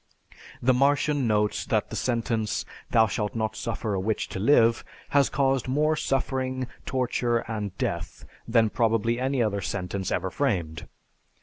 The 0.63 0.73
Martian 0.73 1.27
notes 1.27 1.63
that 1.65 1.91
the 1.91 1.95
sentence, 1.95 2.65
"Thou 2.89 3.05
shalt 3.05 3.35
not 3.35 3.55
suffer 3.55 3.93
a 3.93 3.99
witch 3.99 4.27
to 4.29 4.39
live," 4.39 4.83
has 5.09 5.29
caused 5.29 5.67
more 5.67 5.95
suffering, 5.95 6.65
torture, 6.87 7.37
and 7.47 7.77
death 7.77 8.25
than 8.47 8.71
probably 8.71 9.19
any 9.19 9.43
other 9.43 9.61
sentence 9.61 10.11
ever 10.11 10.31
framed. 10.31 10.87